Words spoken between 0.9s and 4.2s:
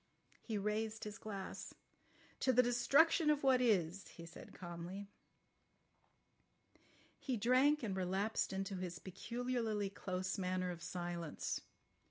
his glass. "To the destruction of what is,"